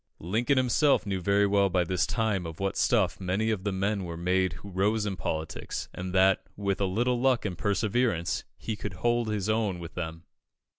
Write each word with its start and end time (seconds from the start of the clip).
Lincoln 0.17 0.57
himself 0.57 1.05
knew 1.05 1.21
very 1.21 1.45
well 1.45 1.69
by 1.69 1.83
this 1.83 2.07
time 2.07 2.47
of 2.47 2.59
what 2.59 2.75
stuff 2.75 3.19
many 3.19 3.51
of 3.51 3.63
the 3.63 3.71
men 3.71 4.03
were 4.03 4.17
made 4.17 4.53
who 4.53 4.71
rose 4.71 5.05
in 5.05 5.15
politics, 5.15 5.89
and 5.93 6.11
that, 6.11 6.41
with 6.57 6.81
a 6.81 6.85
little 6.85 7.21
luck 7.21 7.45
and 7.45 7.55
perseverance, 7.55 8.43
he 8.57 8.75
could 8.75 8.93
hold 8.95 9.27
his 9.27 9.47
own 9.47 9.77
with 9.77 9.93
them. 9.93 10.23